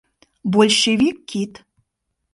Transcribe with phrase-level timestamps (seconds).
[0.53, 1.53] большевик кид.